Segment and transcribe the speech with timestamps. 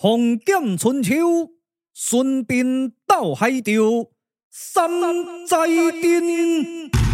[0.00, 1.50] 风景春秋，
[1.92, 4.12] 孙膑到海潮，
[4.48, 4.88] 三
[5.44, 7.07] 寨阵。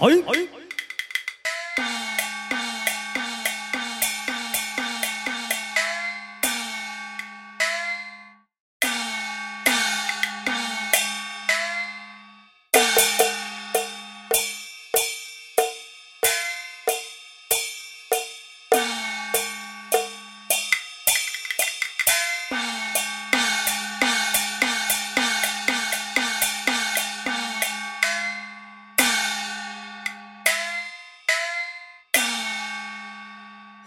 [0.00, 0.47] 哎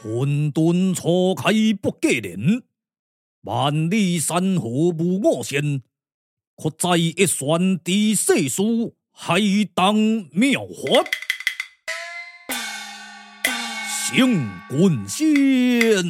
[0.04, 2.64] 混沌初开不计年，
[3.42, 5.84] 万里山河无我先。
[6.58, 8.62] 却在一旋的世事，
[9.12, 9.40] 海
[9.76, 11.04] 东妙法，
[14.10, 16.04] 成君仙，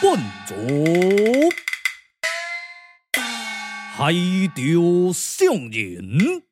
[0.00, 0.56] 本座
[3.96, 4.14] 海
[4.54, 6.42] 潮上人。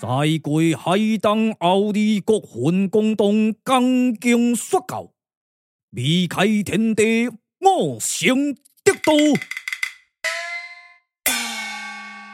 [0.00, 0.08] 在
[0.42, 5.12] 过海东奥利国分共同讲经说教，
[5.90, 9.12] 离开天地我成得道，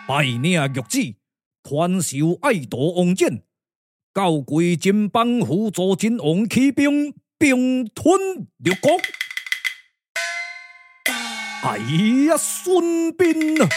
[0.06, 1.17] 拜领玉旨，
[1.64, 3.41] 传授爱徒王翦，
[4.12, 8.93] 高贵金榜辅助晋王起兵并吞六国。
[11.65, 11.78] 哎
[12.28, 13.69] 呀，孙膑啊，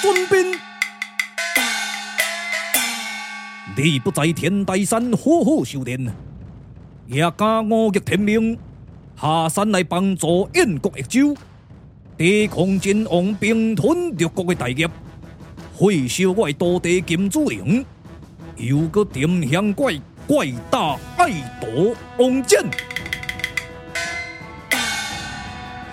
[0.00, 0.69] 孙膑！
[3.76, 6.12] 你不在天台山好好修炼，
[7.06, 8.58] 也敢忤逆天命，
[9.18, 11.34] 下山来帮助燕国益州，
[12.16, 14.88] 抵抗晋王并吞六国的大业，
[15.74, 17.84] 毁烧我的土地金子陵，
[18.56, 22.64] 又阁点香怪怪大爱夺王翦。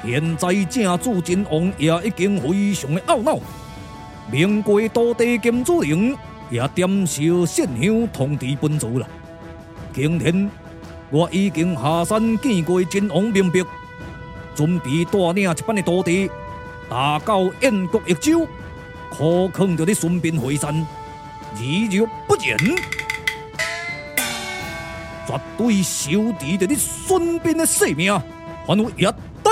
[0.04, 3.40] 现在正主晋王也已经非常的懊恼，
[4.32, 6.18] 明过土地金子陵。
[6.50, 9.08] 也点烧线香通知本族了。
[9.94, 10.50] 今天
[11.10, 13.60] 我已经下山见过晋王明白，
[14.56, 16.30] 准备带领一班的土地，
[16.90, 18.48] 打到燕国益州，
[19.12, 20.74] 可肯着你孙膑回山，
[21.56, 22.58] 如若不然，
[25.28, 26.10] 绝对烧
[26.40, 28.14] 敌着你孙膑的性命，
[28.66, 29.52] 还我一代。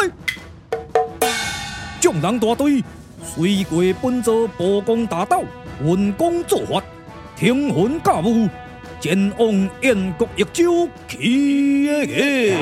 [1.99, 2.83] 众人大队
[3.23, 5.43] 随过本座波光大道。
[5.83, 6.81] 运功作法，
[7.35, 8.47] 听魂驾雾，
[9.01, 12.55] 前往燕国益州去。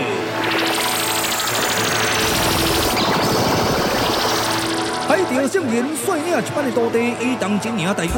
[5.07, 8.11] 海潮圣人率领一般的徒弟，以同一名大军，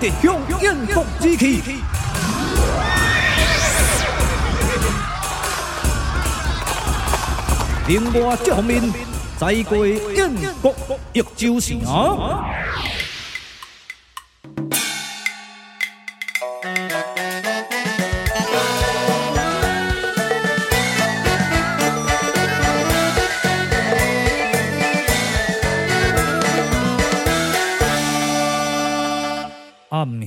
[0.00, 1.42] 直向燕国而去。
[7.88, 8.80] 另外这方面，
[9.36, 10.30] 在过燕
[10.62, 10.74] 国
[11.12, 11.74] 益州时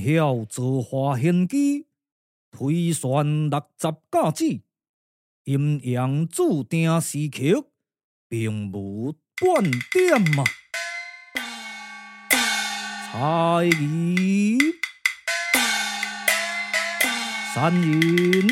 [0.06, 1.88] 晓造化献机，
[2.52, 4.60] 推算六十甲子，
[5.42, 7.66] 阴阳注定时刻，
[8.28, 10.44] 并无半点啊！
[13.10, 14.58] 猜疑，
[17.52, 18.46] 三人，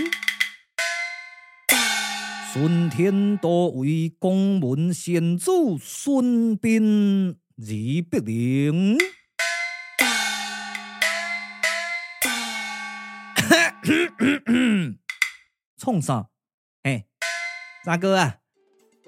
[2.53, 8.99] 顺天都为公门先祖孙膑而必灵。
[15.85, 16.27] 创啥？
[16.85, 17.05] 哎，
[17.85, 18.37] 三哥啊，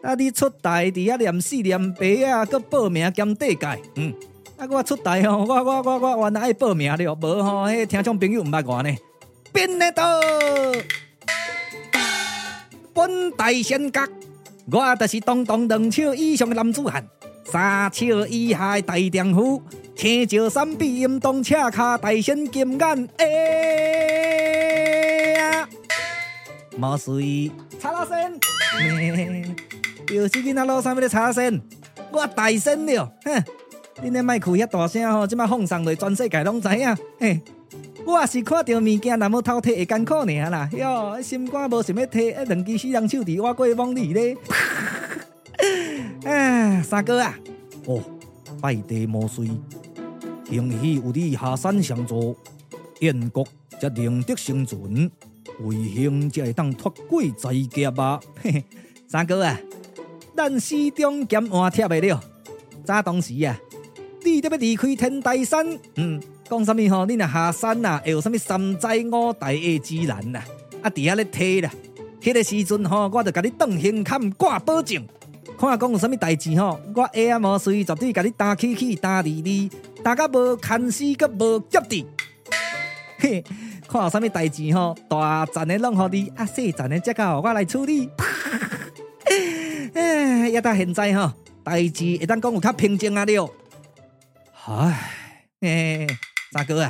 [0.02, 3.66] 啊你出台伫遐念四念白啊，搁报名兼地界。
[3.94, 4.14] 嗯，
[4.58, 8.94] 啊我出台吼，我我我我原来爱报名了，无吼，迄听众朋友毋捌我呢。
[9.52, 10.20] 变得到，
[12.92, 14.06] 本台仙阁，
[14.70, 17.06] 我就是堂堂两尺以上的男子汉，
[17.44, 19.62] 三尺以下的大丈夫，
[19.96, 24.25] 青石山比阴东赤脚大仙金眼，哎呀！
[26.76, 27.50] 毛遂
[27.80, 28.32] 查拉仙，
[30.10, 31.60] 又是囡仔路上面的查拉仙，
[32.12, 33.44] 我大声了，哼！
[34.04, 37.40] 恁咧卖开遐大声吼，即摆放送落全世界拢知影，嘿！
[38.04, 44.36] 我也是看到物件，那么偷摕会艰苦尔啦，哟，心肝无想要摕，一两支死人手伫我过往里咧。
[46.24, 47.34] 哎，三哥啊，
[47.86, 48.02] 哦，
[48.60, 49.48] 拜地毛遂，
[50.48, 52.36] 幸喜有你下山相助，
[53.00, 53.46] 燕国
[53.80, 55.10] 则宁得生存，
[55.60, 58.20] 为兄才会当脱过灾劫啊！
[58.42, 58.64] 嘿嘿，
[59.08, 59.58] 三哥啊，
[60.36, 62.20] 咱始终兼换贴的了。
[62.84, 63.58] 早当时啊，
[64.24, 65.66] 你得要离开天台山，
[65.96, 66.20] 嗯。
[66.48, 67.04] 讲什么吼？
[67.06, 70.40] 你若下山啊，会有什么三灾五大的之难呐？
[70.80, 71.68] 啊，伫遐咧提啦，
[72.22, 75.04] 迄个时阵吼，我就甲你当胸坎挂保证，
[75.58, 79.68] 看讲有啥物代志吼，我下啊毛遂绝对甲你担起起担离离，
[80.04, 82.06] 大家无牵丝阁无接地。
[83.18, 83.42] 嘿，
[83.88, 88.10] 看有啥物代志吼，大赞的拢互你，啊细赞的则交我来处理。
[89.94, 91.32] 哎，也到现在吼，
[91.64, 93.50] 代志会当讲有较平静啊了。
[94.66, 95.10] 唉，
[95.60, 96.06] 嘿。
[96.52, 96.88] 大哥啊，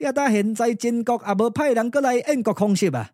[0.00, 3.10] 要到现在秦国也无派人过来燕国空袭啊！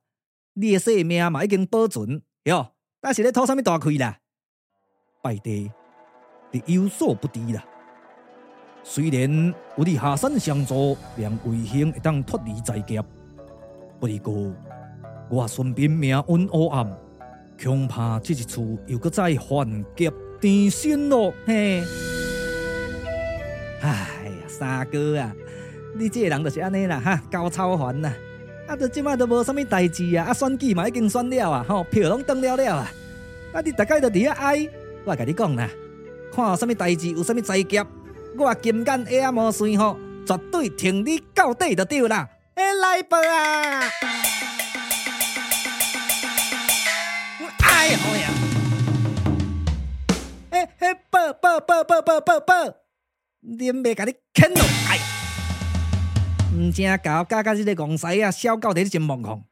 [0.55, 4.19] 你的性命嘛已经保存哟，但是咧讨啥物大亏啦？
[5.21, 5.71] 败地，
[6.53, 7.65] 你有所不知啦。
[8.85, 13.03] 虽然有你下山相助，让魏兄会当脱离灾劫，
[13.99, 14.53] 不过
[15.31, 16.97] 我顺便命运黑暗，
[17.61, 21.33] 恐怕这一次又搁再反劫天心咯。
[21.47, 21.83] 嘿，
[23.81, 24.11] 唉。
[24.47, 25.35] 三哥啊，
[25.99, 28.13] 你这个人就是安尼啦，哈，高超凡呐，
[28.69, 32.93] 啊，都即摆都无啥物代志啊，啊，选举嘛已经选了啊，吼，票拢登了了啊，
[33.53, 34.69] 啊，你大概都伫遐哀，
[35.05, 35.69] 我甲你讲啦，
[36.33, 37.85] 看有啥物代志，有啥物灾劫，
[38.37, 39.97] 我金眼下毛遂吼，
[40.27, 43.81] 绝对挺你到底就对啦，哎，来报啊，
[47.63, 48.31] 哎呀，好呀，
[50.51, 52.55] 哎哎，报报报报报报报。
[53.43, 54.99] 恁袂甲你牵落来，
[56.57, 59.45] 毋正搞搞甲这个戆西啊，小狗在真茫狂。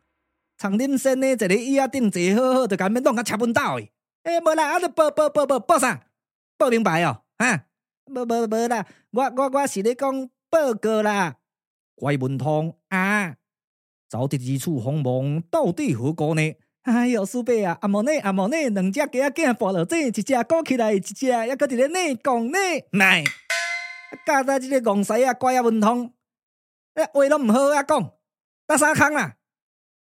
[0.59, 3.93] 从恁先呢，坐咧椅仔顶坐好好，就甲恁弄甲吃畚斗诶。
[4.25, 6.01] 哎，无啦，啊，着报报报报报啥？
[6.57, 7.67] 报明白哦，哈？
[8.13, 11.37] 无无无啦，我我我是咧讲报告啦。
[11.95, 13.37] 怪文通啊，
[14.09, 16.55] 走得二处鸿蒙，到底何故呢？
[16.83, 22.59] 哎哟，苏伯啊，阿莫呢阿莫呢，两只鸡仔囝跋落井，一只顾起来，一只还搁伫咧呢讲呢，
[22.91, 23.25] 卖。
[24.27, 26.13] 加在这个戆西啊，怪啊文通，
[26.95, 28.13] 诶，话拢毋好啊讲，
[28.67, 29.37] 搭三空啦，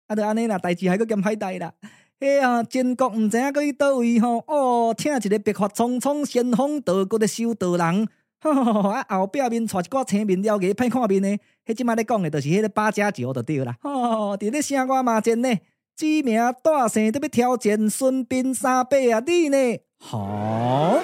[0.07, 1.73] 啊，就安尼啦，代志还搁兼歹代啦。
[2.21, 8.09] 嘿啊，秦国毋知影搁去倒位吼，哦，请一个白发苍苍、仙风道骨的修道人，
[8.41, 11.29] 吼吼吼，啊后壁面带一挂青面獠牙、歹看面的，
[11.65, 13.77] 迄即马咧讲的，就是迄个八家将就对啦。
[13.81, 15.47] 吼，伫咧声我嘛真呢，
[15.95, 19.79] 知名带姓都要挑战孙膑三伯啊，你呢？
[19.99, 20.99] 好。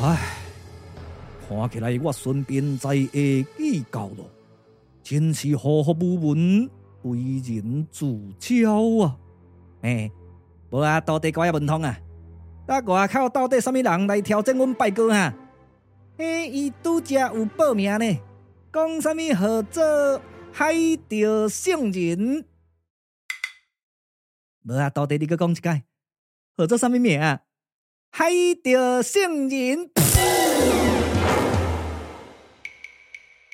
[0.00, 0.16] 唉，
[1.46, 3.12] 看起来我孙膑在下
[3.58, 4.24] 已到了，
[5.02, 6.70] 真是好好无闻，
[7.02, 8.06] 为人自
[8.38, 8.74] 招
[9.04, 9.16] 啊！
[9.82, 10.10] 哎，
[10.70, 11.98] 无啊，到底怪文通啊？
[12.66, 15.34] 那外口到底什么人来挑战阮拜哥啊？
[16.18, 18.20] 哎，伊拄则有报名呢，
[18.72, 20.20] 讲什么合作
[20.52, 20.74] 海
[21.08, 22.44] 钓圣人？
[24.64, 25.84] 无啊，到底你搁讲一解，
[26.56, 27.42] 合作什么名啊？
[28.10, 28.30] 海
[28.62, 29.90] 钓圣人，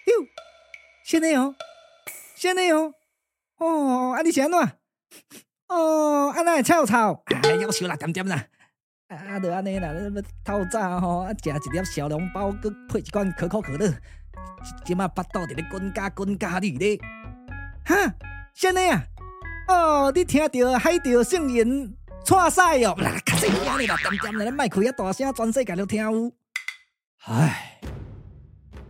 [0.07, 0.27] 哟，
[1.05, 1.55] 现在哦，
[2.35, 2.95] 现在哦，
[3.59, 4.59] 哦，啊你是安怎？
[5.69, 8.45] 哦，安那臭臭，哎，夭寿啦，点点啦，
[9.09, 13.93] 啊，就安尼啦，要透早吼，啊，食一粒小笼包，搁配一罐可口可乐，
[14.85, 16.99] 今麦巴肚伫咧滚咖滚咖哩咧，
[17.87, 18.15] 哈，
[18.55, 19.05] 现在啊，
[19.69, 21.97] 哦，你听到海钓圣人？
[22.25, 22.95] 错赛哦！
[22.97, 23.77] 啦，卡死你啊！
[23.79, 26.33] 你啦，点点来，卖开啊大声，全世界都听有。
[27.27, 27.79] 唉，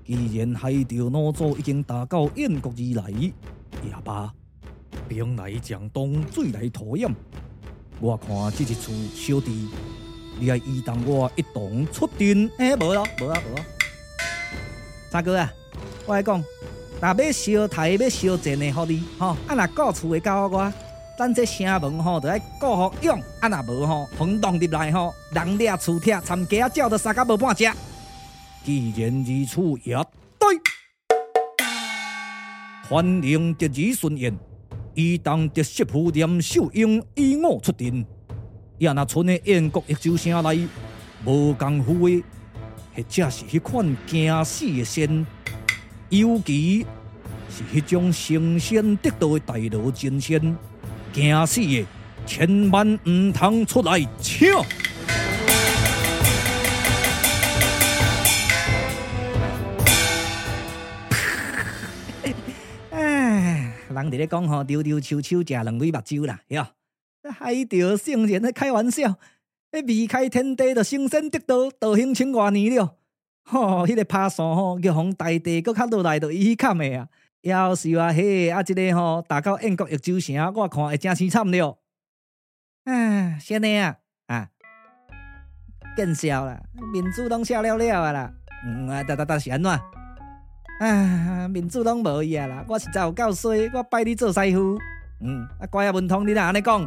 [0.04, 3.32] 既然海钓老祖已经打到燕国而来，也
[4.04, 4.32] 罢，
[5.08, 7.12] 兵来将挡，水来土掩。
[8.00, 9.68] 我看这一次小弟，
[10.38, 12.50] 你要依当我一同出阵？
[12.58, 13.66] 哎，无咯，无啊，无啊。
[15.10, 15.52] 三哥啊，
[16.06, 16.42] 我来讲，
[17.00, 20.72] 若要烧台要烧钱的，好你吼，啊若告厝的交我。
[21.16, 27.64] 咱这城门吼，就爱顾好用，啊若无吼，轰动入来吼，人掠厝拆，参加鸟都杀甲无半只。
[28.64, 29.94] 既然如此，也
[30.38, 30.58] 对。
[32.88, 34.36] 欢迎得以顺延，
[34.94, 38.04] 伊当得媳妇连秀英以我出阵。
[38.78, 40.66] 也若剩的燕国一州城内
[41.24, 42.22] 无功夫的，
[42.94, 45.26] 或者是迄款惊死的仙，
[46.10, 46.84] 尤其
[47.48, 50.56] 是迄种成仙得道的大罗真仙，
[51.12, 51.86] 惊死的
[52.26, 54.48] 千万毋通出来抢。
[63.94, 66.66] 人伫咧讲吼，丢丢秋秋食两蕊目睭啦，哟！
[67.30, 69.16] 海钓圣人咧开玩笑，
[69.72, 72.96] 迄离开天地就升仙得道，道行千外年了。
[73.44, 77.08] 吼，迄个拍山吼，玉皇大帝搁较落来就伊去砍的啊！
[77.42, 81.78] 夭寿啊嘿，啊，即个吼，打到燕国益州城，我看会真凄惨了。
[82.84, 83.96] 啊，先生啊，
[84.26, 84.48] 啊，
[85.96, 88.32] 见笑啦，面子拢笑了了啊啦，
[88.66, 89.80] 嗯啊，哒哒哒是安怎？
[90.80, 92.64] 啊，面子拢无伊啊啦！
[92.68, 94.76] 我实在有够衰，我拜你做师傅。
[95.20, 96.82] 嗯，啊，乖啊，文通，你若安尼讲，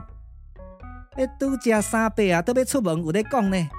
[1.15, 3.70] 迄拄只三伯啊，都要出门有咧讲呢。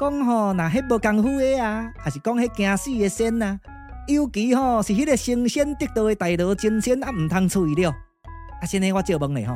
[0.00, 3.58] 讲吼，若迄无功夫的啊，还是讲迄惊死的仙啊？
[4.08, 7.90] 尤其吼是迄个成仙得道的大罗真仙啊，毋通处理了。
[8.60, 9.54] 啊，现在我借问你吼，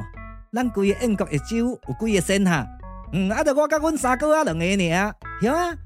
[0.53, 2.67] 咱规个燕国一州有几个仙哈？
[3.13, 5.77] 嗯，啊，着我甲阮三哥啊两个尔，晓啊？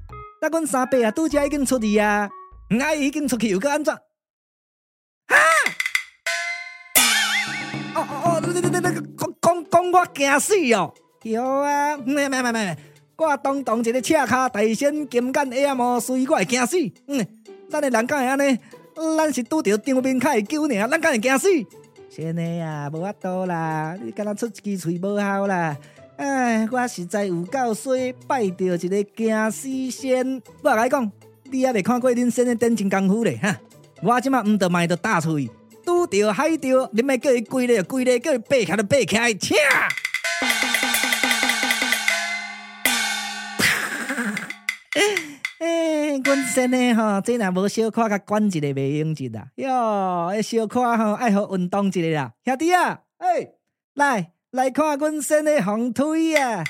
[0.41, 2.29] 那阮三伯啊，拄只已经出去啊。
[2.69, 3.93] 唔爱已经出去又搁安怎？
[3.93, 5.37] 哈！
[7.93, 8.41] 哦哦哦！
[8.41, 10.91] 你你你你讲讲讲我惊死哦！
[11.21, 11.95] 有啊！
[11.95, 12.77] 唔系唔系唔系，
[13.17, 16.77] 我当当一个赤卡大仙金刚 A M 随我会惊死。
[17.07, 17.25] 嗯，
[17.69, 18.59] 咱的人敢会安尼？
[19.15, 21.47] 咱是拄着张面开救尔，咱敢会惊死？
[22.09, 23.95] 先生啊，无法度啦！
[24.01, 25.77] 你敢若出一支嘴无效啦！
[26.17, 30.41] 哎，我实在有够衰，拜着一个惊死仙。
[30.63, 31.11] 我来讲。
[31.51, 33.57] 你还未看过恁仙的点睛功夫咧哈！
[34.01, 35.49] 我即马毋得卖着大喙，
[35.85, 39.55] 拄着海着，你咪叫伊跪咧跪咧，叫伊爬起来爬起来，请！
[45.59, 53.49] 哎，阮仙的吼，这若无小可甲管一个袂用劲啦，哟，小可吼爱好运动一个啦，兄弟啊，哎，
[53.93, 56.63] 来来看阮仙的红腿啊！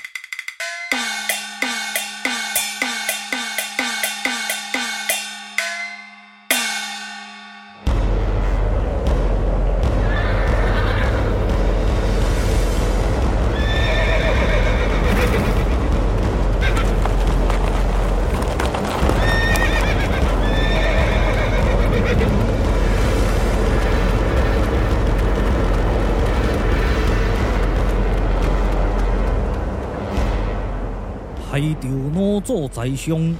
[31.56, 33.34] 海钓老祖在上，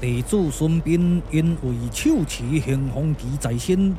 [0.00, 3.92] 弟子孙膑因为手持咸丰旗在身，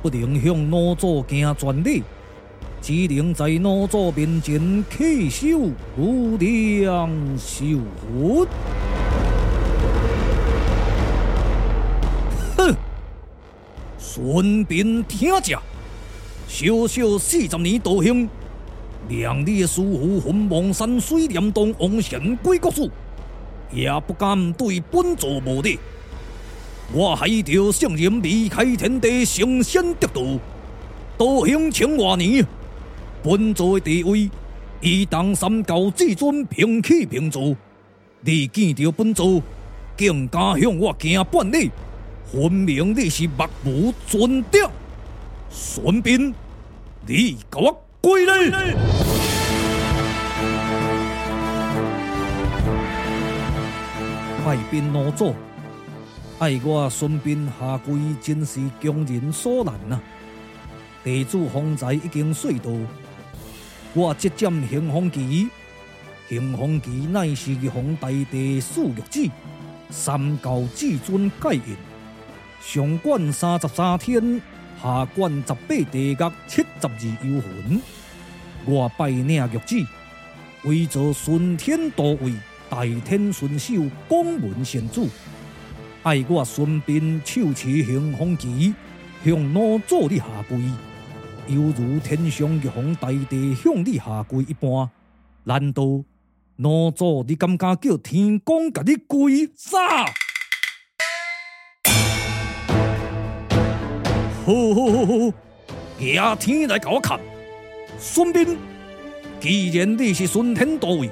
[0.00, 2.04] 不能向老祖行全礼，
[2.80, 5.46] 只能在老祖面前稽首
[5.98, 7.64] 无量寿
[7.98, 8.46] 佛。
[12.56, 12.72] 哼！
[13.98, 15.60] 孙膑听着，
[16.46, 18.28] 小小四十年道行。
[19.08, 22.90] 两你的师父分王山水帘洞王仙贵国师，
[23.72, 25.78] 也不敢对本座无礼。
[26.92, 30.22] 我海钓圣人离开天地，成仙得道，
[31.16, 32.44] 道行千万年。
[33.22, 34.30] 本座的地位，
[34.80, 37.56] 已当三教至尊平起平坐。
[38.20, 39.40] 你见着本座，
[39.96, 41.70] 更加向我行半礼，
[42.32, 44.70] 分明你是目无尊长。
[45.48, 46.34] 孙膑，
[47.06, 47.85] 你给我！
[48.06, 48.72] 归来！
[54.44, 55.34] 快变老祖，
[56.38, 60.00] 爱我孙膑下跪，真是强人所难呐！
[61.02, 62.70] 弟子方才已经说道，
[63.92, 65.48] 我即将咸丰旗，
[66.28, 69.28] 咸丰旗乃是玉皇大帝赐玉旨，
[69.90, 71.76] 三教至尊盖印，
[72.60, 74.40] 上管三十三天。
[74.82, 76.16] 下管十八地狱
[76.46, 76.90] 七十二
[77.22, 77.80] 幽魂，
[78.66, 79.86] 我拜领玉旨，
[80.64, 82.32] 为做顺天道位、
[82.68, 83.74] 大天顺守、
[84.06, 85.08] 广门仙子。
[86.02, 88.74] 爱我孙膑手持雄风旗，
[89.24, 90.58] 向老祖你下跪，
[91.48, 94.88] 犹如天上玉皇大帝向你下跪一般。
[95.44, 96.04] 难道
[96.56, 99.78] 老祖你敢敢叫天公甲你跪啥？
[104.46, 105.32] 好好好好，
[105.98, 107.18] 仰天来给我看，
[107.98, 108.56] 孙膑，
[109.40, 111.10] 既然你是顺天大位，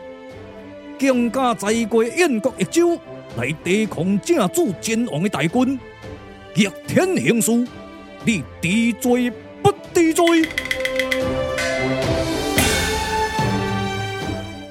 [0.96, 2.96] 更加在过燕国益州
[3.36, 5.80] 来抵抗正主真王的大军，
[6.54, 7.68] 逆天行事，
[8.24, 10.24] 你治罪不治罪？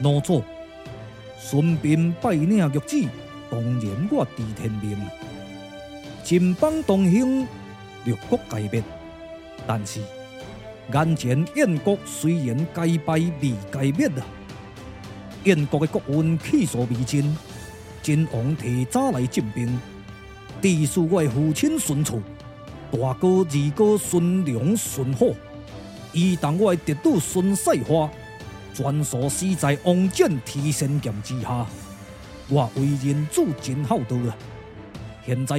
[0.01, 0.41] 老祖，
[1.37, 3.09] 孙膑拜领玉旨，
[3.51, 4.97] 当然我知天命。
[6.23, 7.45] 秦邦同兴，
[8.05, 8.83] 六国皆灭，
[9.65, 10.01] 但是
[10.91, 14.25] 眼前燕国虽然皆败未皆灭啊！
[15.45, 17.37] 燕国的国运气数未尽，
[18.01, 19.79] 晋王提早来进兵，
[20.61, 22.15] 致使我的父亲孙策、
[22.91, 25.35] 大哥二哥孙良、孙虎，
[26.11, 28.09] 以及我的嫡子孙世华，
[28.73, 31.65] 全数死在王翦提神剑之下。
[32.49, 34.35] 我为人子真厚道啊！
[35.25, 35.57] 现在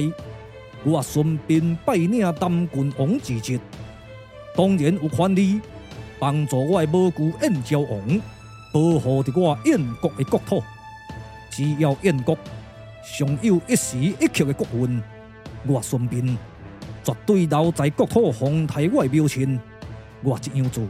[0.85, 3.59] 我顺便拜领南郡王之职，
[4.55, 5.59] 当然有权利
[6.19, 8.21] 帮助我的母舅燕昭王。
[8.71, 10.61] 保护着我燕国的国土，
[11.49, 12.37] 只要燕国
[13.03, 15.01] 尚有一时一刻的国运，
[15.65, 16.35] 我孙膑
[17.01, 19.57] 绝对留在国土奉替我的母亲。
[20.21, 20.83] 我这样做，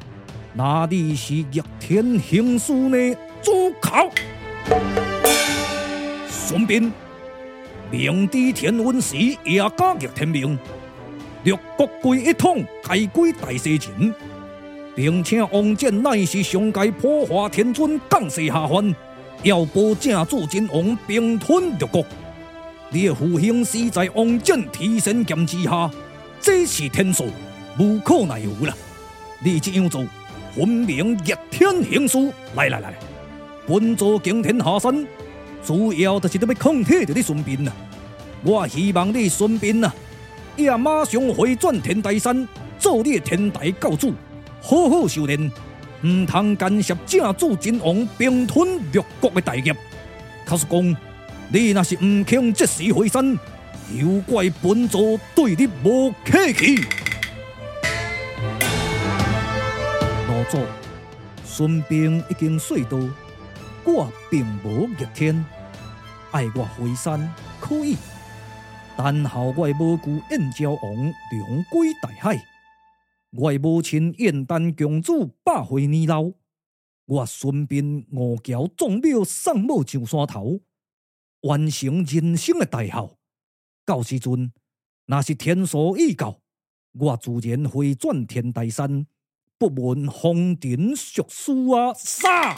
[0.56, 3.16] 哪里是逆天行事呢？
[3.44, 4.12] 住口！
[6.28, 6.92] 孙膑
[7.96, 10.60] 明知天运时，也敢逆天命，
[11.46, 14.14] 六国归一统，开归大西秦。
[14.94, 18.94] 并且王翦乃是上界破化天尊降世下凡，
[19.44, 22.06] 要保正主真王并吞六国。
[22.90, 25.90] 你的父兄死在王翦提神剑之下，
[26.42, 27.28] 这是天数，
[27.80, 28.74] 无可奈何了。
[29.40, 30.06] 你这样做，
[30.54, 32.18] 分明逆天行事。
[32.56, 32.94] 来来来，
[33.66, 35.08] 本座惊天下山，
[35.64, 37.72] 主要就是要抗体着你孙膑呐。
[38.46, 39.92] 我希望你孙膑啊，
[40.56, 42.48] 也马上回转天台山，
[42.78, 44.14] 做你的天台教主。
[44.62, 45.52] 好好修炼，
[46.06, 49.76] 唔通干涉正主真王并吞六国的大业。
[50.46, 50.96] 卡叔公，
[51.50, 53.36] 你若是唔肯即时回山，
[53.92, 56.86] 休怪本座对你无客气。
[60.28, 60.60] 老祖，
[61.44, 63.00] 孙膑已经说道，
[63.84, 65.44] 我并无逆天，
[66.30, 67.98] 爱我回山可以，
[68.98, 70.96] 但后我无辜燕昭王
[71.32, 72.42] 龙归大海。
[73.32, 76.32] 我母亲燕丹公主百岁年老，
[77.06, 80.62] 我孙膑五桥壮庙送母上山头，
[81.42, 83.18] 完成人生的大孝。
[83.86, 84.54] 到时阵，
[85.06, 86.40] 若是天数已到，
[86.94, 89.06] 我自然回转天台山，
[89.58, 91.94] 不问红尘俗事啊！
[91.94, 92.56] 杀！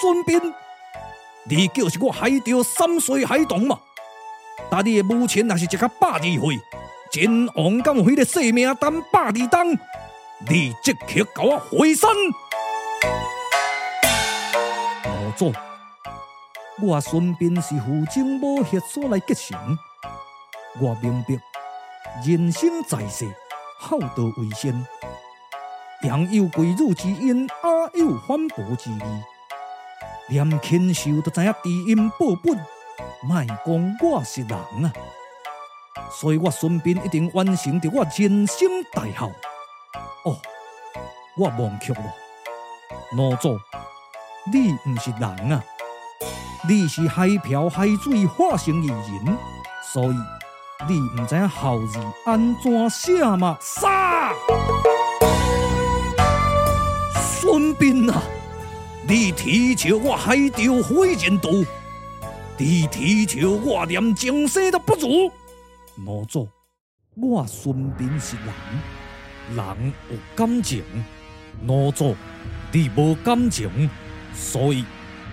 [0.00, 0.54] 孙膑，
[1.48, 3.78] 你就是我害掉三岁孩童嘛？
[4.70, 6.60] 但你的母亲若是一个百二岁，
[7.10, 9.70] 真王敢为了性命担百二当，
[10.46, 12.08] 你即刻给我回身。
[15.04, 15.52] 老祖，
[16.82, 19.78] 我孙膑是父精母血所来结成，
[20.80, 21.34] 我明白
[22.26, 23.26] 人生在世，
[23.78, 24.86] 厚道为先，
[26.02, 29.02] 阳有贵辱之因，阿有反哺之义，
[30.28, 32.58] 念亲授都知影知音报本。
[33.28, 34.52] 卖讲我是人
[34.84, 34.92] 啊，
[36.10, 39.26] 所以我孙膑一定完成着我人生大孝。
[40.24, 40.36] 哦，
[41.36, 42.02] 我忘却了，
[43.16, 43.58] 老祖，
[44.52, 45.62] 你唔是人啊，
[46.68, 49.38] 你是海漂海水化成的人，
[49.92, 50.16] 所以
[50.88, 53.56] 你唔知影孝字安怎写吗？
[53.60, 54.32] 杀！
[57.40, 58.22] 孙膑啊，
[59.08, 61.48] 你提笑我害掉非人道。
[62.58, 65.32] 你提笑我连正事都不如，
[66.04, 66.46] 老祖，
[67.14, 70.82] 我孙膑是人，人有感情，
[71.66, 72.14] 老祖，
[72.70, 73.88] 你无感情，
[74.34, 74.84] 所以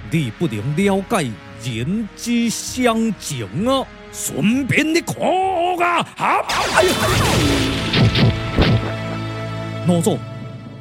[0.09, 1.29] 你不能了解
[1.65, 3.85] 人之相情啊！
[4.13, 6.07] 孙膑，你可恶啊！
[9.85, 10.17] 老祖，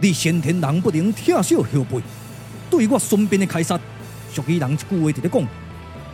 [0.01, 2.01] 你先天人不能疼惜后辈，
[2.71, 3.79] 对我孙膑的开杀，
[4.33, 5.47] 属于人一句话直咧讲。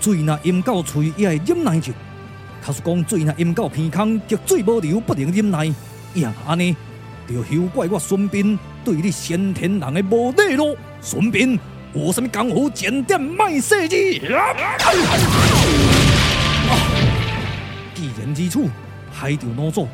[0.01, 1.93] 水若淹到嘴，也会忍耐住。
[2.63, 5.67] 卡说讲，水若淹到鼻孔，极水无流，不能忍耐。
[6.15, 6.75] 呀，安尼
[7.29, 10.75] 就休怪我孙膑对你先天人的无礼咯。
[11.01, 11.59] 孙膑
[11.95, 13.97] 有什么功夫，检点卖世字。
[17.95, 18.71] 既然如此，
[19.13, 19.87] 害着老祖，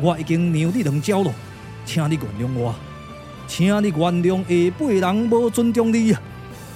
[0.00, 1.32] 我已经让你两招了，
[1.84, 2.74] 请你原谅我，
[3.48, 6.22] 请你原谅下辈人无尊重你啊，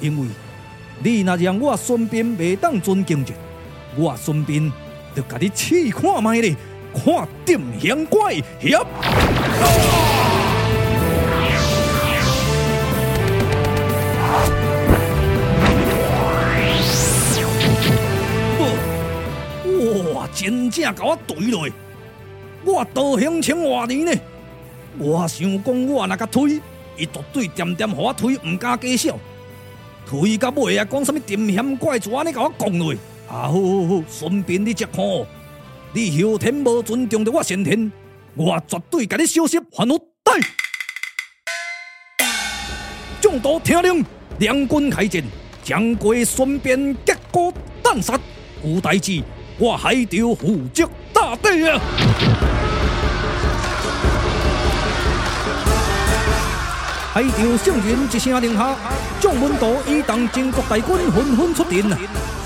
[0.01, 0.27] 因为。
[1.05, 3.35] 你若让我孙膑未当尊敬者，
[3.97, 4.71] 我孙膑
[5.15, 6.57] 就甲你试看觅咧，
[6.95, 8.79] 看点显怪侠。
[20.15, 20.29] 哇！
[20.33, 21.69] 真正甲我怼落，
[22.65, 24.13] 我道行情偌年呢，
[24.99, 26.61] 我想讲我若甲推，
[26.97, 29.19] 伊绝对点点互我推，毋敢假笑。
[30.07, 32.99] 推到尾啊，讲什么阴险怪主安尼甲我讲落去。
[33.29, 35.03] 啊，好好好，顺便你只看，
[35.95, 37.91] 你后天无尊重着我先天，
[38.35, 40.33] 我绝对甲你收拾还有带。
[43.21, 44.05] 众多听令，
[44.39, 45.23] 两军开战，
[45.63, 47.53] 将归顺便结果
[47.83, 48.19] 弹杀，
[48.63, 49.23] 有代志，
[49.59, 51.81] 我海潮负责大队啊！
[57.13, 58.75] 海潮圣人一声令下，
[59.21, 61.85] 将门徒以当靖国大军纷纷出阵，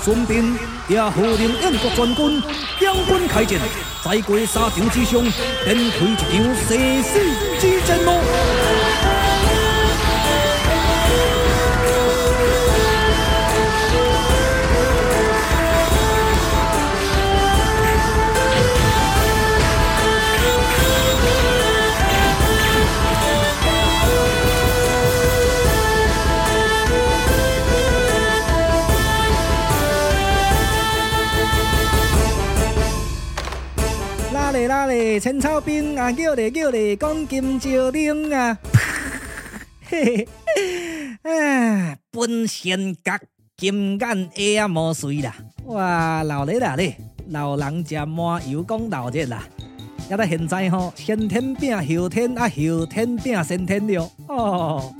[0.03, 0.43] 顺便
[0.89, 2.43] 也号令燕国全军
[2.81, 3.57] 两军开战，
[4.03, 7.17] 在过沙场之上，展开一场生死
[7.61, 8.19] 之战咯。
[34.87, 38.57] 嘞，千草兵啊，叫嘞叫嘞，讲金朝令啊，
[39.87, 40.27] 嘿
[41.23, 43.11] 嘿，啊，本仙阁
[43.57, 46.97] 金眼下啊，无水啦，哇，闹热啦嘞，
[47.29, 49.43] 老人食满油讲闹热啦，
[50.09, 54.93] 要到现在吼，先天病后天啊，后天病先天了，哦，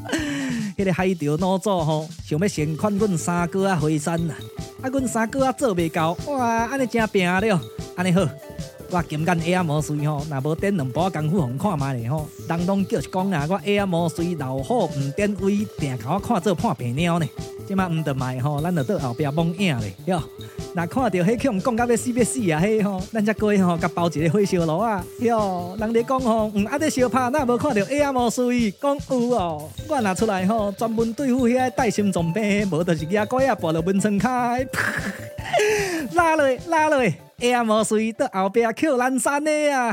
[0.78, 4.36] 迄个海潮老祖吼，想要先款阮三哥啊回山啊，
[4.82, 7.62] 啊，阮三哥啊做未到，哇，安尼真拼了，
[7.96, 8.28] 安尼好。
[8.90, 17.28] 我金刚下啊无水吼，若无点两波功夫互看觅咧吼，人拢叫一讲啊，我下啊无水，老虎毋点位，定甲我看做破病鸟呢。
[17.68, 20.24] 即马毋得卖吼，咱着倒后壁蒙影咧，哟。
[20.74, 25.76] 若看到迄去，毋讲甲要死要死啊，迄吼，咱则过吼，甲包一个火烧炉啊，哟。
[25.78, 29.70] 人哋讲吼，毋阿得相拍，哪无看到下啊无水，讲有哦。
[29.90, 34.66] 我若出来吼，专门对付遐带心脏病，无着是野狗仔跋落温泉开，
[36.14, 37.27] 拉落拉落。
[37.40, 39.92] 下无水，到后壁捡南山的啊！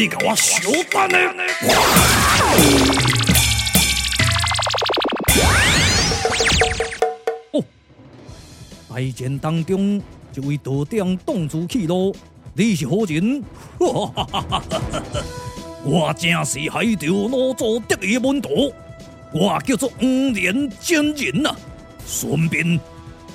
[0.00, 1.18] 你给我小胆呢！
[7.52, 7.62] 哦，
[8.88, 10.02] 大战当中，
[10.34, 12.16] 一位道长挡住去路，
[12.54, 13.44] 你是何人？
[15.84, 18.72] 我正是海潮老祖得意门徒，
[19.34, 21.54] 我叫做五连真人啊。
[22.06, 22.80] 顺便，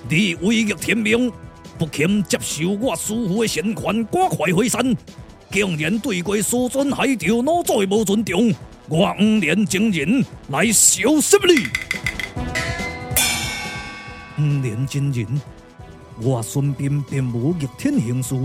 [0.10, 1.32] 你违逆天命，
[1.78, 4.98] 不肯接受我师父的仙款，赶快回山。
[5.56, 8.54] 竟然对过师尊海潮老祖无尊重，
[8.90, 11.66] 我五连真人来收拾你！
[14.38, 15.26] 五连真人，
[16.22, 18.36] 我孙膑并无逆天行事，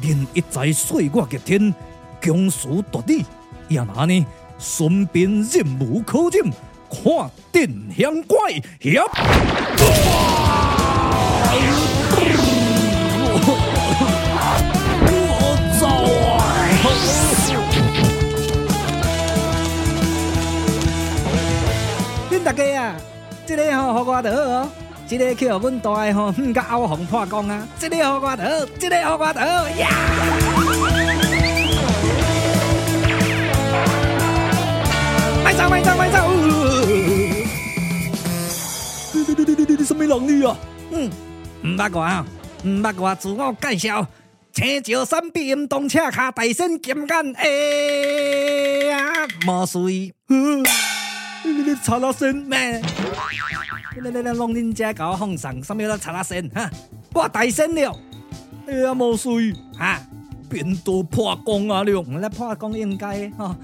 [0.00, 1.72] 人一再说我逆天，
[2.20, 3.24] 强词夺理，
[3.68, 4.26] 也拿呢？
[4.58, 6.52] 孙膑忍无可忍，
[6.90, 8.60] 看定向怪
[22.44, 22.96] 大家啊，
[23.46, 24.68] 这个吼好我得哦，
[25.06, 29.40] 这个去互阮大个吼，唔甲欧红破功啊，这个好我得，这个好我得
[29.78, 29.88] 呀！
[35.44, 36.28] 买走买走买走！
[39.12, 40.56] 你你你你你你什么能力啊？
[40.90, 41.08] 嗯，
[41.64, 42.24] 唔八卦，
[42.64, 44.04] 唔八卦，自我介绍，
[44.52, 47.48] 青石山碧云洞车卡大仙金刚哎
[48.90, 50.12] 呀，无水。
[51.44, 52.80] 你你你查拉仙咩？
[54.00, 56.48] 你你你弄恁遮甲我放松，什么叫查拉仙？
[56.50, 56.70] 哈，
[57.12, 57.98] 我大声了，
[58.66, 60.00] 哎呀，莫水哈，
[60.48, 63.56] 变多破功啊了，我来破功应该哈，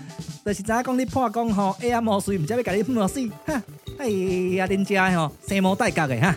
[0.45, 3.63] 就是知影讲你破功吼，哎呀，莫水，唔知要甲你弄死，哈，
[3.99, 6.35] 哎呀，恁遮吼，生毛代价的哈，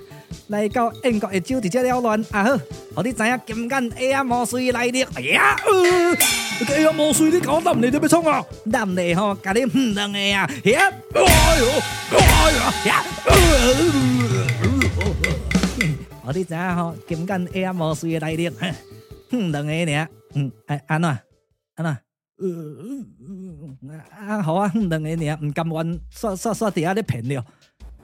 [0.48, 2.58] 来到英国一招直接了乱，啊好，
[2.96, 5.56] 互你知影金刚哎呀，无水来历，哎呀。
[6.67, 8.44] 哎呀，无水你搞男的都要冲啊！
[8.65, 10.48] 男的吼，甲你唔两个呀！
[10.63, 10.78] 哎呦，
[12.17, 12.52] 哎
[12.86, 13.04] 呀，
[16.24, 18.48] 我你知影吼，金刚哎呀，无水的来历，
[19.30, 21.10] 哼，两个尔，嗯，哎，安怎，
[21.76, 21.98] 安怎？
[22.38, 22.48] 呃，
[24.20, 27.44] 啊，好啊，两个尔，唔甘愿，煞煞煞伫遐咧骗了，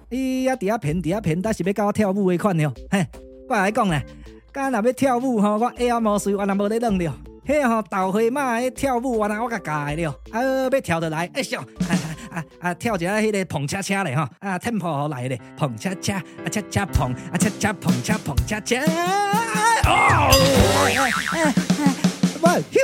[0.10, 3.06] 伊啊伫遐骗，伫遐骗，但是要教我跳舞的款了，嘿，
[3.50, 4.06] 我来讲咧，
[4.54, 7.14] 刚若要跳舞吼，我会晓无水，我若无咧弄了，
[7.46, 11.60] 迄吼豆花嘛迄跳舞，我若我甲教的了，啊，要跳得来，哎咻，
[12.32, 18.82] 啊啊，跳一下迄个碰恰恰咧吼，啊，tempo 来咧，碰恰恰，啊恰恰碰，啊恰恰碰恰碰恰恰，
[19.86, 20.32] 哦，
[22.42, 22.78] 哇，咻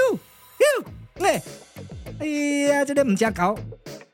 [0.60, 0.84] 咻。
[1.26, 1.42] 哎，
[2.20, 2.26] 哎
[2.68, 3.56] 呀，这个唔正搞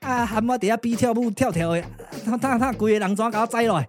[0.01, 0.25] 啊！
[0.25, 1.83] 喊我伫遐比跳舞跳跳的，
[2.25, 3.88] 他他他，规个人怎甲我载落来？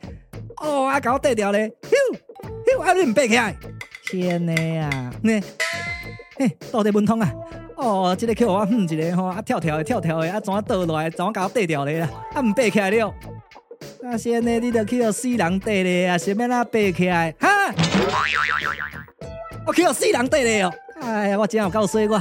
[0.56, 3.56] 哦，啊，搞对调咧，咻咻，啊，你唔爬起来？
[4.04, 5.12] 天哪呀！
[5.22, 5.40] 呢，
[6.36, 7.32] 嘿，到底文通啊？
[7.76, 11.08] 哦，这个叫我哼一个吼，啊，跳跳的跳跳的，啊，怎倒落来？
[11.08, 12.00] 怎搞对调咧？
[12.00, 13.14] 啊，唔爬起来了？
[14.02, 16.18] 啊，先呢，你着去互死人底咧啊？
[16.18, 17.32] 是要哪爬起来？
[17.38, 17.48] 哈！
[19.66, 20.72] 我去互死人底咧哦！
[21.00, 22.20] 哎呀，我真有够衰我。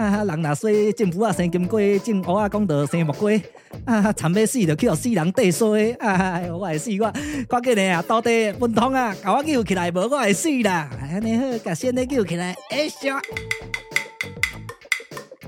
[0.00, 0.24] 啊！
[0.24, 3.42] 人若说政府啊生金龟，种蚵仔讲得生木龟。
[3.84, 4.10] 啊！
[4.14, 5.92] 惨要死，就去互死人底衰。
[6.00, 6.40] 啊！
[6.50, 7.12] 我会死我，
[7.46, 8.02] 快紧嘞啊！
[8.08, 10.88] 到底文通啊，甲我救起来，无我会死啦！
[10.98, 12.56] 安尼好，甲先你救起来。
[12.70, 13.20] 哎呀！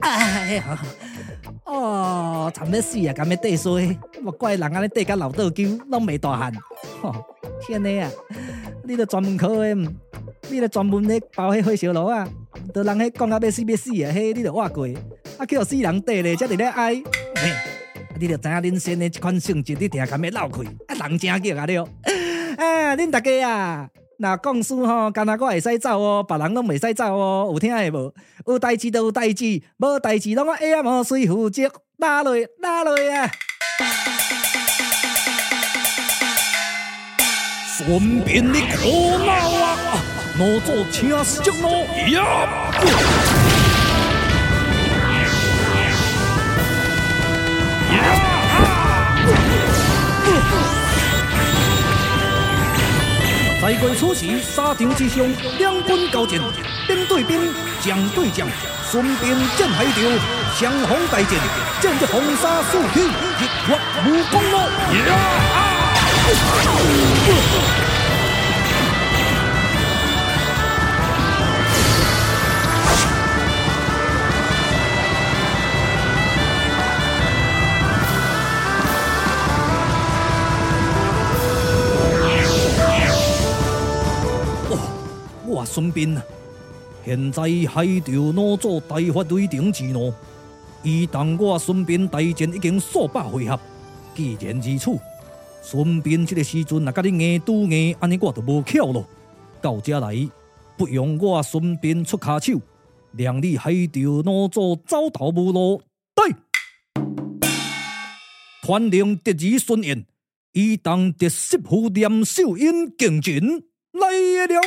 [0.01, 0.79] 哎呀！
[1.65, 3.12] 哦，惨要死啊！
[3.15, 6.53] 甘要底衰，莫怪人安尼底甲老倒鸠，拢未大汉。
[7.01, 7.25] 吼！
[7.67, 8.11] 天哪啊！
[8.85, 9.75] 你着专门考的，
[10.50, 12.28] 你着专门咧包迄火烧炉啊！
[12.74, 14.12] 都人迄讲啊，要死要死啊！
[14.12, 14.87] 嘿，你着活过，
[15.38, 16.94] 啊，去互死人底咧，才伫咧哀。
[16.94, 17.57] 嘿，啊，
[18.18, 21.88] 你着知影恁先的这款性质，你定敢要闹开，啊，人正叫啊了。
[22.59, 28.12] 啊，恁大家啊，若讲书吼，干那我会使走哦，别人拢袂使走哦，有听诶无？
[28.46, 33.31] 有代志就有代志，无代志拢我下暗无随负责，拉落拉落啊！
[37.78, 38.87] 顺便你可
[39.24, 39.72] 闹啊！
[40.38, 41.85] 老祖请死将喽！
[42.09, 42.49] 呀！
[53.61, 55.18] 在关初时，沙场之上，
[55.59, 56.40] 两军交战，
[56.88, 58.49] 兵对兵，将对将，
[58.90, 60.01] 顺便见海潮，
[60.59, 61.29] 相逢大战，
[61.81, 64.57] 见这红沙四起，一发无功咯！
[85.73, 86.23] 孙膑啊，
[87.03, 90.13] 现在海潮老祖大发雷霆之怒，
[90.83, 93.59] 伊同我孙膑大战已经数百回合。
[94.15, 94.91] 既然如此，
[95.63, 99.07] 孙膑这个时阵若甲你硬拄硬，安尼我就无巧咯。
[99.63, 100.29] 到这来，
[100.77, 102.61] 不用我孙膑出骹手，
[103.17, 105.81] 让你海潮老祖走投无路。
[106.15, 106.37] 对，
[108.63, 110.05] 传令得意孙彦，
[110.53, 113.41] 伊当得媳妇念秀英竞进
[113.93, 114.61] 来了。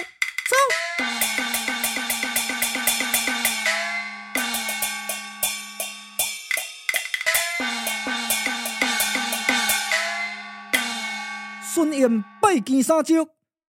[11.73, 13.27] 孙彦拜见三叔，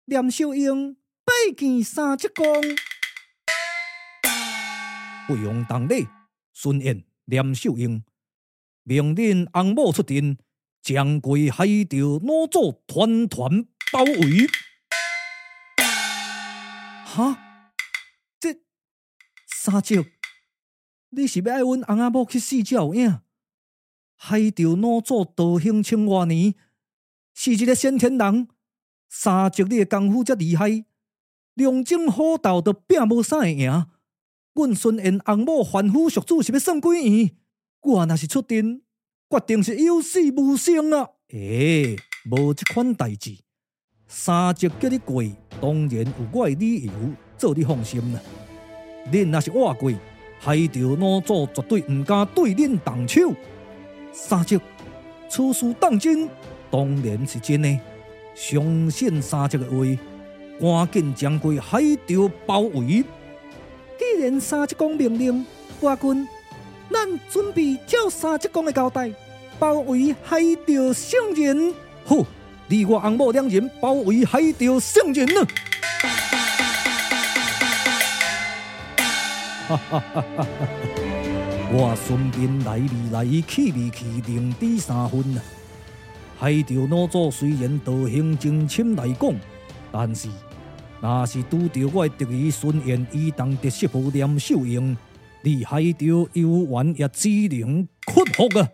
[0.04, 2.44] 念秀英拜见三叔公，
[5.26, 6.06] 不用当礼。
[6.52, 8.04] 孙彦、念秀英
[8.82, 10.36] 命令翁某出阵，
[10.82, 14.46] 将归海潮老祖团团包围。
[17.16, 17.72] 哈，
[18.38, 18.60] 这
[19.46, 20.04] 三叔，
[21.08, 23.20] 你是要爱阮翁仔某去死才有影？
[24.16, 26.54] 海潮老祖道行千万年。
[27.32, 28.48] 是一个先天人，
[29.08, 30.84] 三叔你的功夫这厉害，
[31.54, 33.86] 龙争虎斗都拼无啥会赢。
[34.52, 37.34] 阮孙因翁某反腐属主是要算几年？
[37.80, 38.82] 我若是出阵，
[39.30, 41.12] 决定是有死无生啊！
[41.28, 41.96] 诶、
[42.30, 43.38] 无这款代志，
[44.08, 45.22] 三叔叫你过，
[45.60, 46.92] 当然有我的理由，
[47.36, 48.20] 做你放心啦。
[49.10, 49.90] 恁若是我过，
[50.38, 53.34] 海潮老祖绝对毋敢对恁动手。
[54.12, 54.60] 三叔，
[55.28, 56.28] 此事当真？
[56.70, 57.78] 当然是真的，
[58.34, 59.98] 相信三叔的
[60.60, 63.04] 话，赶紧将归海潮包围。
[63.98, 65.44] 既然三叔公命令，
[65.80, 66.28] 我军，
[66.90, 69.10] 咱准备照三叔公的交代，
[69.58, 71.74] 包围海潮圣人。
[72.04, 72.24] 好，
[72.68, 75.46] 你我红某两人包围海潮圣人呢？
[79.68, 80.24] 哈哈哈！
[80.36, 80.46] 哈
[81.72, 85.42] 我孙膑来未来，去未去，另知三分啊！
[86.38, 89.32] 海潮老祖虽然道行真深来讲，
[89.92, 90.28] 但是
[91.00, 94.96] 若是拄着我得意孙彦，伊当得媳妇念秀英，
[95.42, 98.68] 你海盗游玩也只能屈服啊！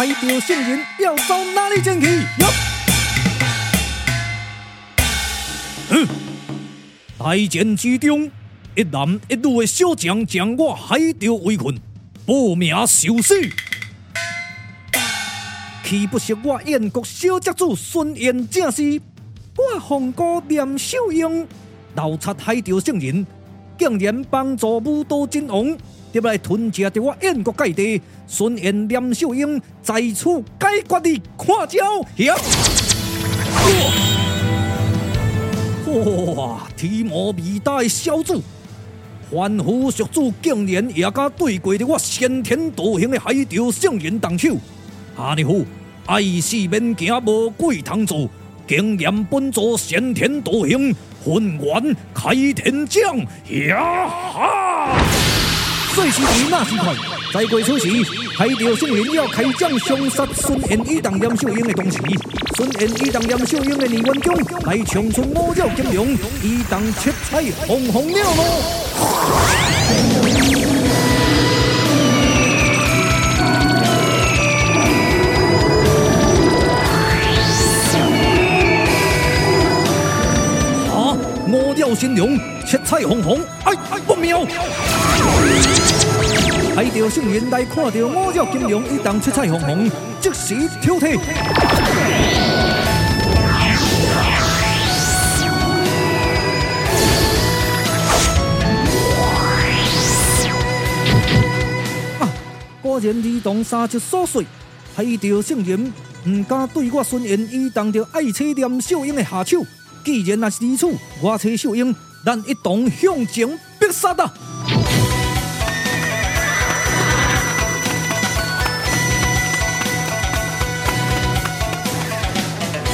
[0.00, 2.06] 海盗圣人要走哪里前去？
[5.90, 6.08] 嗯，
[7.18, 8.30] 大战之中，
[8.74, 11.78] 一男一女的小将将我海盗围困，
[12.24, 13.34] 搏命受死。
[15.84, 18.98] 岂不是我燕国小公主孙燕正是？
[19.54, 21.46] 我红姑念秀英，
[21.94, 23.26] 盗贼海盗圣人，
[23.76, 25.76] 竟然帮助武都真王，
[26.12, 28.00] 得来吞食着我燕国盖地。
[28.26, 32.00] 孙燕念秀英在此解决你，看招！
[32.24, 32.34] 呀！
[36.36, 36.68] 哇！
[36.76, 38.40] 天魔未带小子，
[39.32, 44.56] 凡夫俗子竟然也敢对过着我先天道行的海盗圣人动手！
[45.16, 45.64] 阿尼夫，
[46.06, 48.30] 爱死免惊，无鬼通做，
[48.68, 50.94] 经验本座先天道行，
[51.24, 53.18] 浑元开天将！
[53.68, 54.96] 呀哈！
[55.94, 56.94] 岁时比那时快，
[57.32, 57.88] 在过此时，
[58.36, 61.98] 海盗圣人要开将凶杀孙燕仪当念秀英的同时，
[62.56, 64.32] 孙燕仪当念秀英的李元忠
[64.64, 68.44] 来冲出五爪金龙，一当七彩红红鸟咯！
[80.92, 81.16] 啊！
[81.48, 84.46] 五爪神龙，七彩红红，哎哎，不妙！
[86.74, 91.18] 海盗圣人来看到五爪金龙一当七彩虹虹，即时挑剔。
[102.18, 102.28] 啊！
[102.80, 104.46] 果然儿童三七所碎，
[104.96, 105.92] 海盗圣人
[106.26, 109.66] 唔敢对我孙燕仪当着爱妻念秀英的下手。
[110.02, 110.86] 既然那是如此，
[111.20, 111.94] 我妻秀英，
[112.24, 113.46] 咱一同向前
[113.78, 114.32] 必杀啊！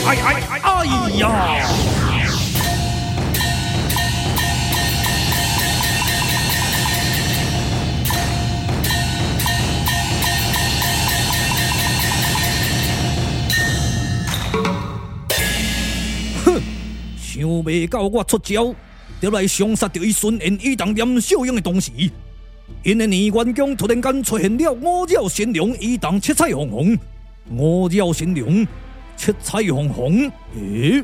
[0.09, 0.87] 哎哎哎
[1.19, 1.67] 呀！
[16.45, 16.63] 哼，
[17.21, 18.73] 想未到我出招，
[19.21, 21.91] 就来相杀掉伊孙燕仪当念秀英的同时，
[22.85, 26.97] 因的年元宫突然间出现了五爪神龙，一当七彩虹虹，
[27.57, 28.65] 五爪神龙。
[29.17, 31.03] 七彩虹虹，诶，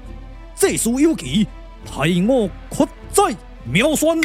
[0.54, 1.46] 这书有奇，
[1.84, 4.20] 替我阔载妙算。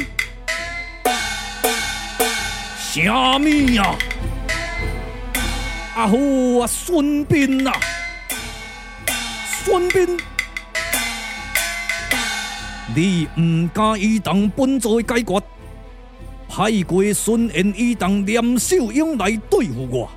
[2.80, 3.96] 虾米呀？
[5.96, 7.80] 阿虎啊，孙膑啊，
[9.64, 10.20] 孙膑，
[12.96, 15.42] 你唔介意当本座解决，
[16.50, 20.10] 派过孙燕仪当念秀英来对付我。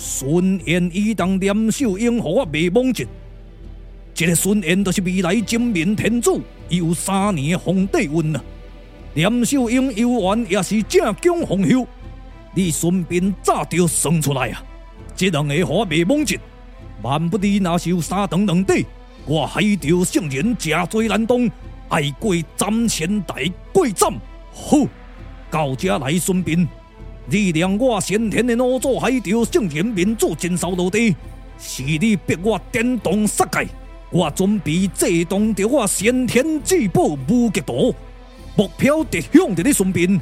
[0.00, 3.04] 孙燕仪当念秀英，互我未忘记。
[4.14, 8.40] 这个孙燕就是未来真命天子，伊有三年的皇帝运啊！
[9.12, 11.84] 念秀英游玩也是正经皇后，
[12.54, 14.62] 你孙斌早就算出来啊！
[15.16, 16.38] 这两个互我未忘记，
[17.02, 18.80] 万不得那是有三长两短，
[19.26, 21.50] 我海盗圣人正罪难当，
[21.88, 24.12] 爱过斩前台过斩，
[24.52, 24.78] 好，
[25.50, 26.68] 到这来孙斌。
[27.30, 31.14] 你让我先天的老祖海盗圣人面子尽扫落地，
[31.58, 33.68] 是你逼我颠倒世界，
[34.10, 37.94] 我准备祭动着我先天至宝无极图，
[38.56, 40.18] 目标直向着你身边，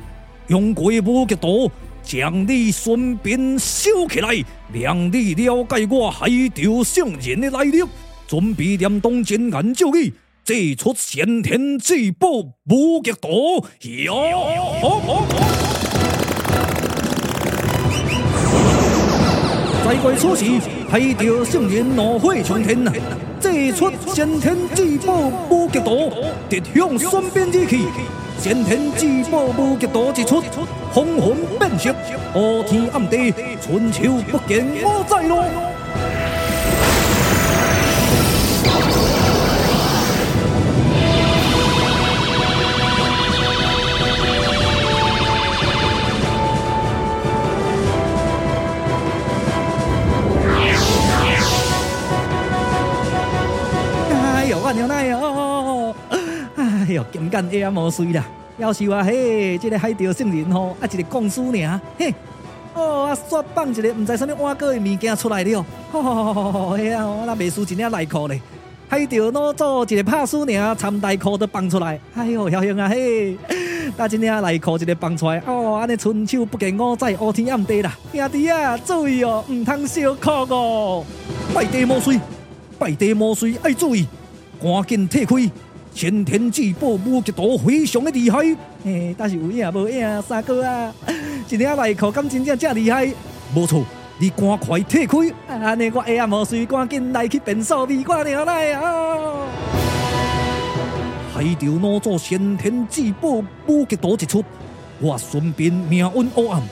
[0.49, 1.71] 用过无极刀
[2.03, 7.85] 将你身边收起来，让你了解我海盗圣人的来历，
[8.27, 10.13] 准备念动真言咒语，
[10.45, 12.29] 祭出先天至宝
[12.69, 13.29] 无极刀，
[13.83, 14.43] 哟！
[19.87, 20.45] 好好好在过此时，
[20.91, 22.93] 海盗圣人怒火冲天呐！
[23.39, 25.93] 祭出先天至宝无极刀，
[26.51, 27.85] 直向孙膑而去。
[28.37, 30.43] 先天至宝无极刀一出，
[30.93, 31.95] 红红变色，
[32.35, 33.33] 乌天暗地，
[33.65, 35.45] 春秋不见五载咯。
[57.29, 58.25] 干也莫水啦！
[58.59, 62.15] 要是话嘿，这个海钓圣人吼，啊，一个公输尔，嘿，
[62.73, 68.41] 哦，啊，煞放一个唔知啥物碗糕的物件出来了，哦，哎呀，我那未输一领内裤嘞，
[68.89, 72.01] 还着攞做一个拍输呢，参内裤都放出来。
[72.15, 73.37] 哎呦，晓兄啊嘿，
[73.97, 81.05] 那今领内裤一个放出来，哦，安尼春秋不见五载，乌天暗地啦，兄弟啊，注意哦，唔通小可哦，
[81.55, 82.19] 拜地莫水，
[82.79, 84.07] 拜地莫水，爱注意，
[84.63, 85.51] 赶紧退开。
[85.97, 88.41] 先天至宝武极道非常的厉害，
[88.85, 90.93] 嘿，但是有影无影，三哥啊，
[91.49, 93.11] 一领内裤敢真正这厉害？
[93.55, 93.83] 无错，
[94.19, 95.17] 你赶快退开！
[95.49, 99.47] 安尼我下暗无事，赶紧来去变数米挂鸟来啊！
[101.33, 104.45] 还着攞做先天至宝武极道一出，
[105.01, 106.63] 我顺便命运黑暗。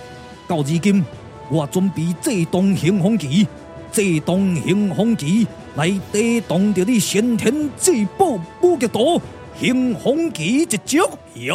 [0.46, 1.02] 到如今，
[1.48, 3.48] 我准备这动行风旗，
[3.94, 5.46] 这动兴风旗。
[5.76, 9.00] 来抵挡着你先天至宝无极道
[9.60, 11.54] 兴风旗一招呀！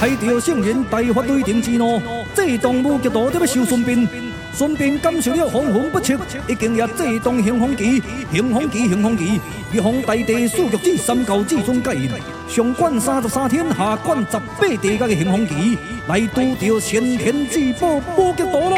[0.00, 2.02] 害着圣人大发雷霆之怒，
[2.34, 4.08] 这动无极道得要受顺便，
[4.52, 6.18] 顺便感受了风云不测，
[6.48, 9.40] 已经也这动兴风旗，兴风旗，兴风旗，
[9.72, 12.10] 玉皇大帝赐玉旨三教至尊盖印，
[12.48, 15.78] 上管三十三天，下管十八地界的兴风旗。
[16.08, 18.76] 来拄着先天至宝无极道了，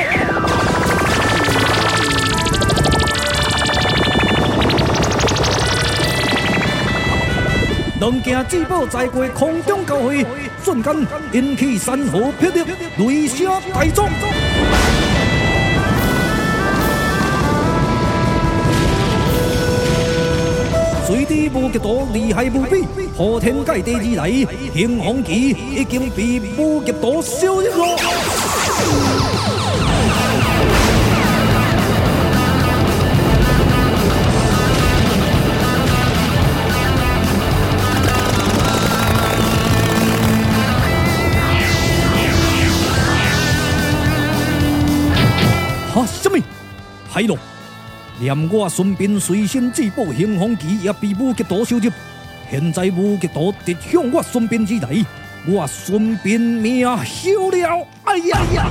[8.01, 10.25] 两件至宝在过空中交会，
[10.65, 12.65] 瞬间引起山河霹雳，
[12.97, 14.09] 雷声大作。
[21.29, 22.83] 随着无极道厉害无比，
[23.15, 24.31] 铺天盖地而来，
[24.75, 27.99] 兴风旗已经被无极道烧热了。
[45.93, 46.39] 哈，什么？
[47.11, 47.37] 海龙。
[48.21, 51.91] 连我孙膑随身至宝兴风旗也被无极道收入，
[52.51, 55.05] 现在无极道直向我孙膑而来，
[55.47, 57.87] 我孙膑命休了。
[58.05, 58.69] 哎呀呀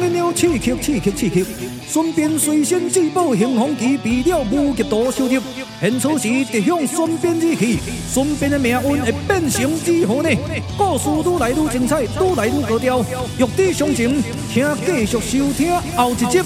[0.00, 0.32] 呀！
[0.34, 1.46] 紧张紧张紧张，刺激刺激刺激！
[1.88, 5.40] 顺便随身至宝兴风旗被了无极道收入。
[5.80, 7.78] 现此时直向顺便而去，
[8.12, 10.30] 顺便的命运会变成如何呢？
[10.76, 13.04] 故事愈来愈精彩，愈来愈高调。
[13.38, 14.22] 欲知详情，
[14.52, 16.38] 请继续收听后一集《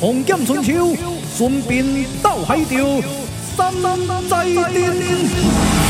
[0.00, 0.72] 风剑春秋》，
[1.36, 1.84] 顺便
[2.22, 2.86] 到海钓，
[3.56, 3.72] 三
[4.28, 5.87] 再见。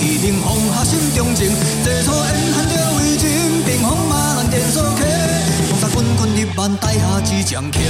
[0.00, 1.52] 一定放下心中情，
[1.84, 3.28] 最所怨恨着为情。
[3.64, 5.02] 定风马难，情所起
[5.68, 7.80] 风沙滚滚，日槃台下，只将轻。